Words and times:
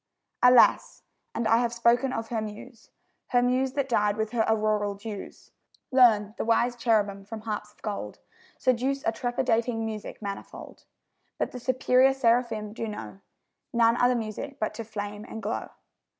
Alas, 0.41 1.03
and 1.35 1.47
I 1.47 1.57
have 1.57 1.71
spoken 1.75 2.11
of 2.11 2.29
her 2.29 2.41
Muse 2.41 2.89
Her 3.27 3.43
Muse, 3.43 3.73
that 3.73 3.87
died 3.87 4.17
with 4.17 4.31
her 4.31 4.43
auroral 4.49 4.95
dews! 4.95 5.51
Learn, 5.91 6.33
the 6.39 6.43
wise 6.43 6.75
cherubim 6.75 7.23
from 7.23 7.41
harps 7.41 7.71
of 7.73 7.83
gold 7.83 8.17
Seduce 8.57 9.05
a 9.05 9.11
trepidating 9.11 9.85
music 9.85 10.19
manifold; 10.19 10.85
But 11.37 11.51
the 11.51 11.59
superior 11.59 12.13
seraphim 12.15 12.73
do 12.73 12.87
know 12.87 13.19
None 13.73 13.95
other 13.95 14.15
music 14.15 14.57
but 14.59 14.73
to 14.73 14.83
flame 14.83 15.23
and 15.23 15.39
glow. 15.39 15.69